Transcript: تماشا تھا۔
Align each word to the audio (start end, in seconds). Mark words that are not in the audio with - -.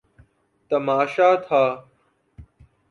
تماشا 0.71 1.29
تھا۔ 1.47 1.63